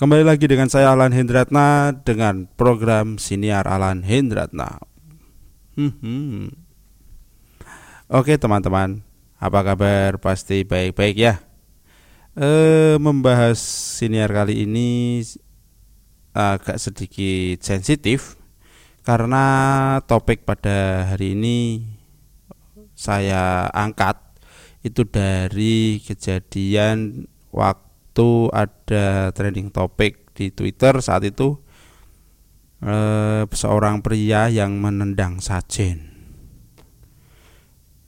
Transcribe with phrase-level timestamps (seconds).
[0.00, 4.80] Kembali lagi dengan saya Alan Hendratna dengan program Siniar Alan Hendratna.
[5.76, 6.48] Hmm, hmm.
[8.08, 9.04] Oke teman-teman,
[9.36, 10.16] apa kabar?
[10.16, 11.44] Pasti baik-baik ya.
[12.32, 13.60] Eh, membahas
[14.00, 15.20] siniar kali ini
[16.32, 18.40] agak sedikit sensitif
[19.04, 19.44] karena
[20.08, 21.84] topik pada hari ini
[22.96, 24.16] saya angkat
[24.80, 30.98] itu dari kejadian waktu waktu ada trending topik di Twitter.
[30.98, 31.54] Saat itu
[32.82, 36.10] eh, seorang pria yang menendang sajen.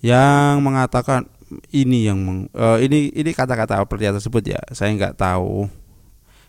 [0.00, 1.28] Yang mengatakan
[1.76, 4.60] ini yang meng, eh, ini ini kata-kata pria tersebut ya.
[4.72, 5.68] Saya nggak tahu.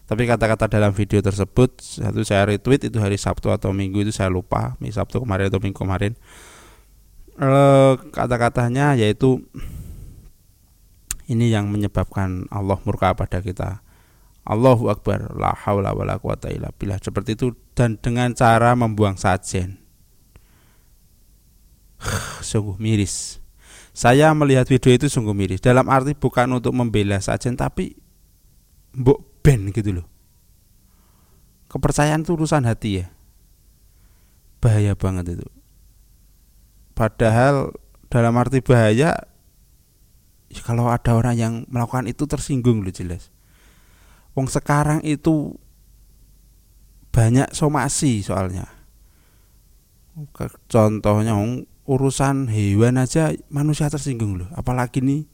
[0.07, 4.31] Tapi kata-kata dalam video tersebut satu saya retweet itu hari Sabtu atau Minggu itu saya
[4.31, 4.79] lupa.
[4.79, 6.15] Sabtu kemarin atau Minggu kemarin.
[7.35, 9.43] Eh, kata-katanya yaitu
[11.31, 13.79] ini yang menyebabkan Allah murka pada kita.
[14.43, 16.99] Allahu Akbar, la haula wala quwata illa billah.
[16.99, 19.79] Seperti itu dan dengan cara membuang sajen.
[22.49, 23.39] sungguh miris.
[23.91, 25.61] Saya melihat video itu sungguh miris.
[25.61, 27.95] Dalam arti bukan untuk membela sajen tapi
[28.97, 30.07] mbok ben gitu loh.
[31.71, 33.07] Kepercayaan itu urusan hati ya.
[34.59, 35.47] Bahaya banget itu.
[36.91, 37.71] Padahal
[38.11, 39.30] dalam arti bahaya
[40.59, 43.31] kalau ada orang yang melakukan itu tersinggung loh jelas.
[44.35, 45.55] Wong sekarang itu
[47.11, 48.67] banyak somasi soalnya.
[50.67, 51.35] Contohnya
[51.87, 55.27] urusan hewan aja manusia tersinggung loh apalagi nih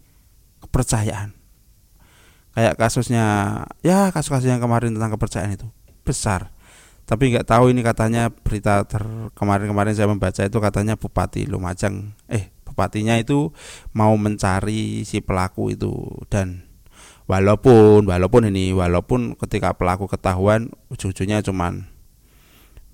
[0.66, 1.34] kepercayaan.
[2.58, 3.26] Kayak kasusnya
[3.86, 5.70] ya kasus-kasus yang kemarin tentang kepercayaan itu
[6.02, 6.50] besar.
[7.08, 9.06] Tapi nggak tahu ini katanya berita ter
[9.38, 13.50] kemarin-kemarin saya membaca itu katanya Bupati Lumajang eh bupatinya itu
[13.97, 15.97] mau mencari si pelaku itu.
[16.30, 16.61] Dan
[17.25, 21.89] walaupun walaupun ini walaupun ketika pelaku ketahuan ujung-ujungnya cuman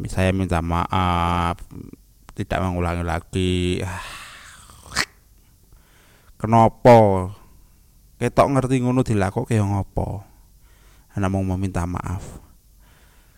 [0.07, 1.59] saya minta maaf
[2.31, 3.83] tidak mengulangi lagi.
[6.39, 6.95] Kenapa
[8.23, 10.23] ketok ngerti ngono dilakok kayak ngopo.
[11.13, 12.42] Anak mau meminta maaf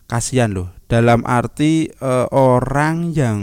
[0.06, 0.70] kasihan loh.
[0.86, 3.40] Dalam arti e, orang yang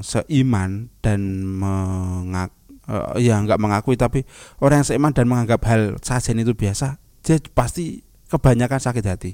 [0.00, 2.52] seiman dan mengak
[2.88, 4.24] e, ya nggak mengakui tapi
[4.64, 9.32] orang yang seiman dan menganggap hal sajen itu biasa dia pasti kebanyakan sakit hati.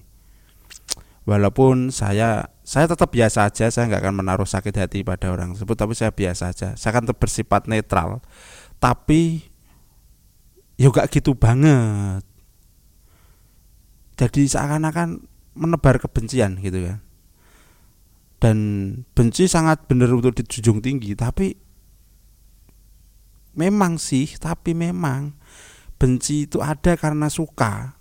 [1.22, 5.76] Walaupun saya saya tetap biasa aja saya nggak akan menaruh sakit hati pada orang tersebut
[5.78, 6.68] tapi saya biasa aja.
[6.74, 8.18] Saya akan bersifat netral.
[8.82, 9.52] Tapi
[10.74, 12.26] ya gak gitu banget.
[14.18, 16.98] Jadi seakan-akan menebar kebencian gitu kan
[18.42, 18.58] dan
[19.14, 21.54] benci sangat benar untuk dijunjung tinggi tapi
[23.56, 25.36] memang sih tapi memang
[26.00, 27.94] benci itu ada karena suka.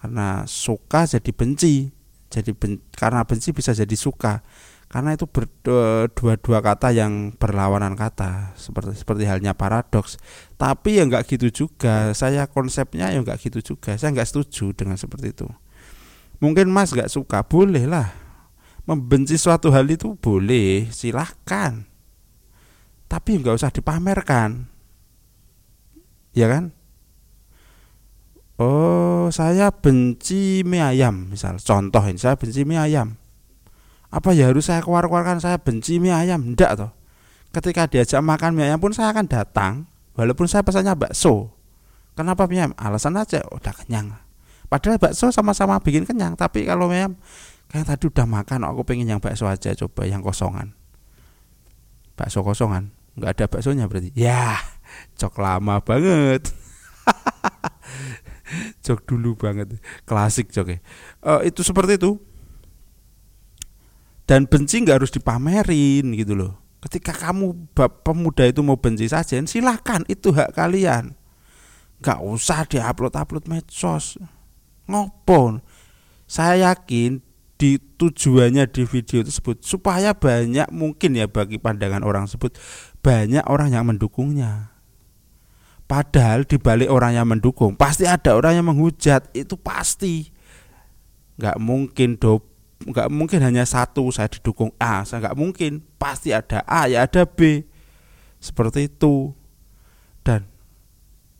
[0.00, 1.92] Karena suka jadi benci
[2.30, 4.44] jadi ben, karena benci bisa jadi suka.
[4.90, 10.18] Karena itu berdua-dua kata yang berlawanan kata seperti seperti halnya paradoks.
[10.58, 14.98] Tapi ya nggak gitu juga saya konsepnya ya nggak gitu juga saya nggak setuju dengan
[14.98, 15.48] seperti itu
[16.40, 18.16] Mungkin Mas gak suka, boleh lah.
[18.88, 21.84] Membenci suatu hal itu boleh, silahkan.
[23.06, 24.70] Tapi nggak usah dipamerkan.
[26.30, 26.70] Ya kan?
[28.60, 33.16] Oh, saya benci mie ayam, misal contoh ini saya benci mie ayam.
[34.12, 36.54] Apa ya harus saya keluar-keluarkan saya benci mie ayam?
[36.54, 36.92] Enggak toh.
[37.50, 41.50] Ketika diajak makan mie ayam pun saya akan datang, walaupun saya pesannya bakso.
[42.14, 42.72] Kenapa mie ayam?
[42.78, 44.29] Alasan aja, udah kenyang.
[44.70, 47.18] Padahal bakso sama-sama bikin kenyang, tapi kalau memang
[47.66, 50.78] kayak tadi udah makan, aku pengen yang bakso aja coba yang kosongan.
[52.14, 54.14] Bakso kosongan, nggak ada baksonya berarti.
[54.14, 54.62] Ya,
[55.18, 56.54] cok lama banget.
[58.86, 59.74] cok dulu banget,
[60.06, 60.78] klasik cok ya.
[61.18, 62.22] Uh, itu seperti itu.
[64.22, 66.62] Dan benci nggak harus dipamerin gitu loh.
[66.78, 67.74] Ketika kamu
[68.06, 71.18] pemuda itu mau benci saja, silahkan itu hak kalian.
[72.00, 74.16] Gak usah diupload-upload medsos
[74.90, 75.62] ngopo?
[76.26, 77.22] Saya yakin
[77.60, 82.56] di tujuannya di video tersebut supaya banyak mungkin ya bagi pandangan orang tersebut
[83.04, 84.72] banyak orang yang mendukungnya.
[85.84, 90.32] Padahal di balik orang yang mendukung pasti ada orang yang menghujat itu pasti.
[91.36, 92.40] Nggak mungkin do
[92.80, 95.84] nggak mungkin hanya satu saya didukung A saya nggak mungkin.
[96.00, 97.60] Pasti ada A ya ada B.
[98.40, 99.36] Seperti itu.
[100.24, 100.48] Dan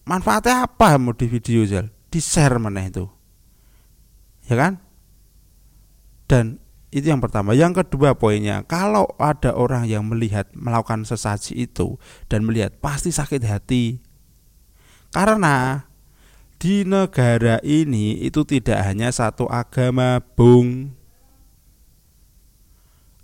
[0.05, 1.88] manfaatnya apa mau di video Zal?
[2.12, 3.19] Di share mana itu
[4.50, 4.82] ya kan
[6.26, 6.58] dan
[6.91, 11.94] itu yang pertama yang kedua poinnya kalau ada orang yang melihat melakukan sesaji itu
[12.26, 14.02] dan melihat pasti sakit hati
[15.14, 15.87] karena
[16.61, 20.93] di negara ini itu tidak hanya satu agama, Bung.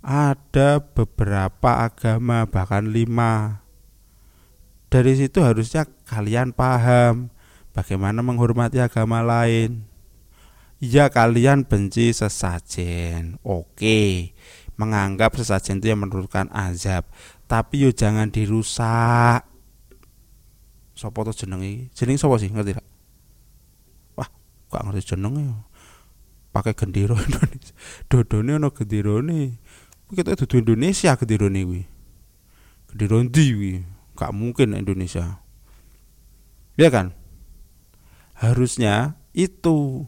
[0.01, 3.61] Ada beberapa agama, bahkan lima.
[4.89, 7.29] Dari situ harusnya kalian paham
[7.77, 9.85] bagaimana menghormati agama lain.
[10.77, 14.31] Ya kalian benci sesajen, oke.
[14.77, 17.09] Menganggap sesajen itu yang menurunkan azab,
[17.49, 19.41] tapi yo jangan dirusak.
[20.93, 21.89] Sopo tuh jenengi?
[21.97, 22.53] Jeneng sopo sih?
[22.53, 22.85] Ngerti tak?
[24.67, 25.63] gak ngerti jenenge
[26.51, 27.73] pakai gendera Indonesia.
[28.11, 29.61] Dodone ana genderane
[30.07, 31.83] kita dudu Indonesia genderane kuwi.
[32.91, 33.73] Gendera ndi kuwi?
[34.17, 35.39] Gak mungkin Indonesia.
[36.75, 37.13] Ya kan?
[38.37, 40.05] Harusnya itu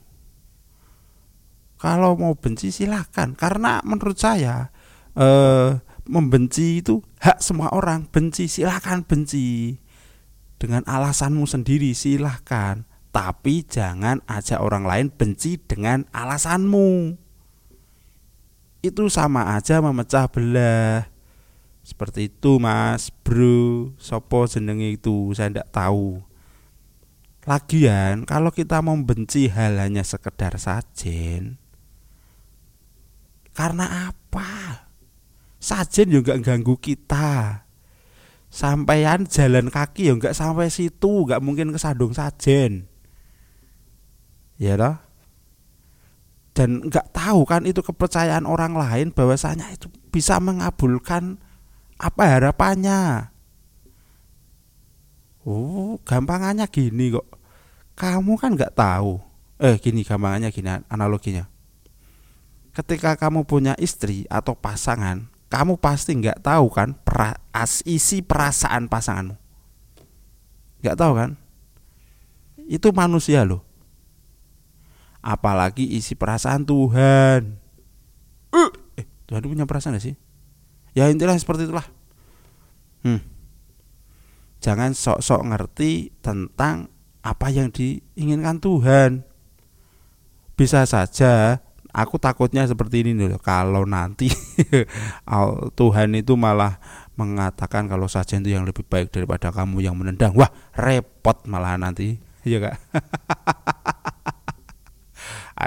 [1.80, 4.70] kalau mau benci silahkan karena menurut saya
[5.16, 9.80] eh, membenci itu hak semua orang benci silahkan benci
[10.60, 17.18] dengan alasanmu sendiri silahkan tapi jangan ajak orang lain benci dengan alasanmu.
[18.80, 21.10] Itu sama aja memecah belah.
[21.81, 26.22] Seperti itu mas, bro, sopo jenenge itu, saya tidak tahu.
[27.50, 31.58] Lagian, kalau kita membenci hal hanya sekedar sajen,
[33.59, 34.88] karena apa?
[35.59, 37.67] Sajen juga ganggu kita.
[38.47, 42.88] Sampaian jalan kaki ya nggak sampai situ, nggak mungkin kesandung sajen.
[44.56, 44.95] Ya toh?
[46.56, 51.35] Dan nggak tahu kan itu kepercayaan orang lain bahwasanya itu bisa mengabulkan
[52.00, 53.35] apa harapannya.
[55.44, 57.27] Oh gampangannya gini kok.
[58.00, 59.19] Kamu kan nggak tahu.
[59.59, 61.58] Eh gini gampangannya gini analoginya
[62.80, 68.88] ketika kamu punya istri atau pasangan kamu pasti nggak tahu kan pra, as, isi perasaan
[68.88, 69.36] pasanganmu
[70.80, 71.36] nggak tahu kan
[72.70, 73.70] itu manusia loh
[75.20, 77.60] apalagi isi perasaan Tuhan.
[78.50, 80.16] Uh, eh, Tuhan punya perasaan gak sih?
[80.98, 81.86] Ya intilah seperti itulah.
[83.06, 83.22] Hmm.
[84.60, 86.92] Jangan sok-sok ngerti tentang
[87.24, 89.24] apa yang diinginkan Tuhan.
[90.60, 94.30] Bisa saja aku takutnya seperti ini loh kalau nanti
[95.80, 96.77] Tuhan itu malah
[97.19, 100.31] mengatakan kalau saja itu yang lebih baik daripada kamu yang menendang.
[100.39, 102.15] Wah, repot malah nanti.
[102.47, 102.75] Iya Kak.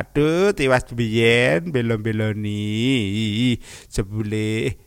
[0.01, 3.61] Aduh, tiwas biyen belon-beloni
[3.93, 4.81] jebule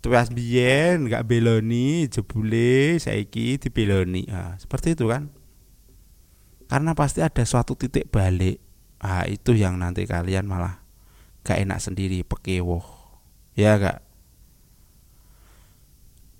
[0.00, 4.24] tiwas biyen gak beloni jebule saiki dibeloni.
[4.32, 5.28] Nah, seperti itu kan?
[6.72, 8.65] Karena pasti ada suatu titik balik.
[9.02, 10.80] Ah, itu yang nanti kalian malah
[11.44, 12.84] gak enak sendiri, pekewoh.
[13.52, 14.00] Ya gak?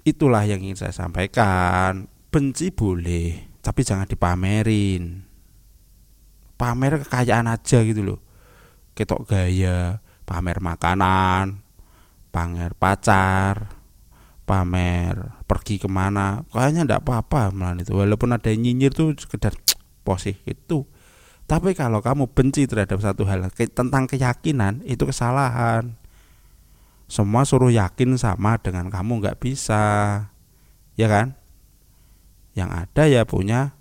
[0.06, 2.08] Itulah yang ingin saya sampaikan.
[2.32, 5.26] Benci boleh, tapi jangan dipamerin
[6.56, 8.20] pamer kekayaan aja gitu loh
[8.96, 11.60] ketok gaya pamer makanan
[12.32, 13.76] pamer pacar
[14.48, 19.52] pamer pergi ke mana kayaknya ndak apa-apa malah itu walaupun ada yang nyinyir tuh sekedar
[20.02, 20.88] posih itu
[21.46, 25.94] tapi kalau kamu benci terhadap satu hal tentang keyakinan itu kesalahan.
[27.06, 30.26] Semua suruh yakin sama dengan kamu nggak bisa.
[30.98, 31.38] Ya kan?
[32.58, 33.78] Yang ada ya punya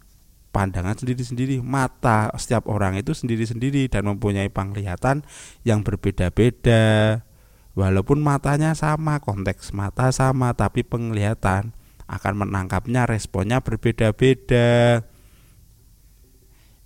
[0.54, 1.58] pandangan sendiri-sendiri.
[1.66, 5.26] Mata setiap orang itu sendiri-sendiri dan mempunyai penglihatan
[5.66, 7.26] yang berbeda-beda.
[7.74, 11.74] Walaupun matanya sama konteks mata sama tapi penglihatan
[12.06, 15.02] akan menangkapnya responnya berbeda-beda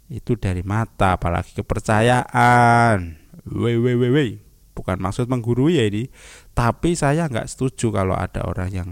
[0.10, 3.22] itu dari mata apalagi kepercayaan.
[3.46, 4.42] Wei wei
[4.74, 6.10] bukan maksud menggurui ya ini.
[6.58, 8.90] Tapi saya nggak setuju kalau ada orang yang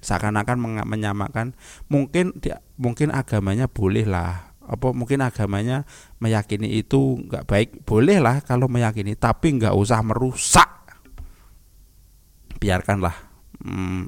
[0.00, 1.58] seakan-akan menyamakan.
[1.90, 5.86] Mungkin dia mungkin agamanya boleh lah apa mungkin agamanya
[6.22, 7.68] meyakini itu nggak baik.
[7.82, 10.70] Boleh lah kalau meyakini tapi nggak usah merusak.
[12.62, 13.14] Biarkanlah.
[13.62, 14.06] Hmm,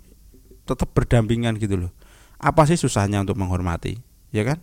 [0.69, 1.93] tetap berdampingan gitu loh.
[2.39, 3.99] Apa sih susahnya untuk menghormati?
[4.31, 4.63] Ya kan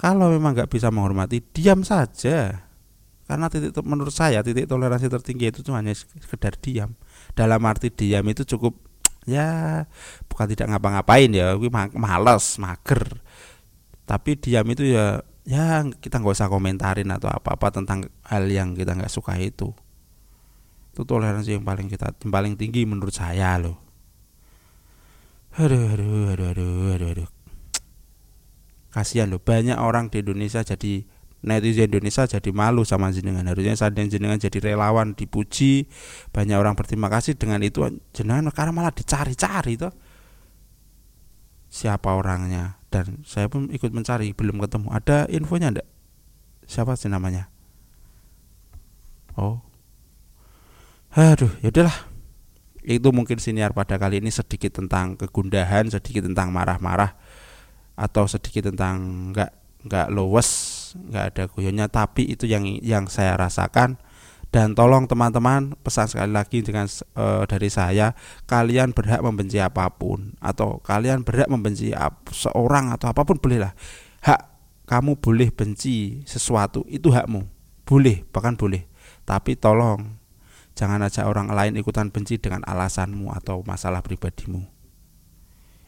[0.00, 2.64] kalau memang nggak bisa menghormati diam saja.
[3.28, 6.96] Karena titik menurut saya titik toleransi tertinggi itu cuma hanya sekedar diam.
[7.36, 8.80] Dalam arti diam itu cukup
[9.28, 9.84] ya
[10.24, 13.20] bukan tidak ngapa-ngapain ya gue males mager.
[14.08, 18.96] Tapi diam itu ya ya kita nggak usah komentarin atau apa-apa tentang hal yang kita
[18.96, 19.68] nggak suka itu.
[20.96, 23.76] Itu toleransi yang paling kita yang paling tinggi menurut saya loh.
[25.60, 27.39] Aduh aduh aduh aduh aduh, aduh.
[28.90, 31.06] Kasihan loh banyak orang di Indonesia jadi
[31.40, 33.46] netizen Indonesia jadi malu sama jenengan.
[33.48, 35.88] Harusnya saat jenengan jadi relawan dipuji
[36.34, 37.80] banyak orang berterima kasih dengan itu
[38.12, 39.92] jenengan karena malah dicari-cari tuh
[41.72, 42.76] siapa orangnya?
[42.90, 44.90] Dan saya pun ikut mencari belum ketemu.
[44.90, 45.88] Ada infonya ndak?
[46.66, 47.48] Siapa sih namanya?
[49.38, 49.62] Oh.
[51.14, 52.10] Aduh yaudahlah
[52.86, 57.12] itu mungkin siniar pada kali ini sedikit tentang kegundahan sedikit tentang marah-marah
[58.00, 59.50] atau sedikit tentang nggak
[59.84, 60.48] nggak lowes
[60.96, 64.00] nggak ada guyonnya tapi itu yang yang saya rasakan.
[64.50, 68.18] Dan tolong teman-teman pesan sekali lagi dengan e, dari saya
[68.50, 73.78] kalian berhak membenci apa pun atau kalian berhak membenci ap, seorang atau apa pun bolehlah.
[74.26, 74.50] Hak
[74.90, 77.46] kamu boleh benci sesuatu itu hakmu.
[77.86, 78.90] Boleh bahkan boleh.
[79.22, 80.18] Tapi tolong
[80.74, 84.79] jangan ajak orang lain ikutan benci dengan alasanmu atau masalah pribadimu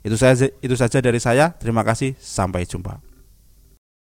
[0.02, 1.54] itu saja itu saja dari saya.
[1.56, 2.18] Terima kasih.
[2.18, 3.11] Sampai jumpa